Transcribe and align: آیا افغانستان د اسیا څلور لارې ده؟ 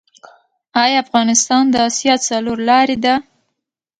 آیا 0.83 0.97
افغانستان 1.05 1.63
د 1.69 1.75
اسیا 1.87 2.15
څلور 2.27 2.57
لارې 2.69 2.97
ده؟ 3.03 3.15